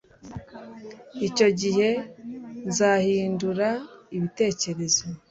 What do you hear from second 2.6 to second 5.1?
nzahindura ibitekerezo